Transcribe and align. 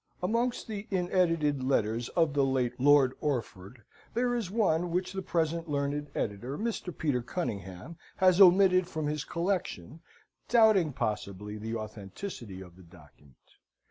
Amongst 0.23 0.65
the 0.67 0.87
inedited 0.89 1.61
letters 1.63 2.09
of 2.17 2.33
the 2.33 2.43
late 2.43 2.79
Lord 2.79 3.13
Orford, 3.21 3.83
there 4.15 4.33
is 4.33 4.49
one 4.49 4.89
which 4.89 5.13
the 5.13 5.21
present 5.21 5.69
learned 5.69 6.07
editor, 6.15 6.57
Mr. 6.57 6.91
Peter 6.97 7.21
Cunningbam, 7.21 7.97
has 8.15 8.41
omitted 8.41 8.87
from 8.87 9.05
his 9.05 9.23
collection, 9.23 10.01
doubting 10.49 10.91
possibly 10.91 11.59
the 11.59 11.75
authenticity 11.75 12.61
of 12.61 12.77
the 12.77 12.81
document. 12.83 13.35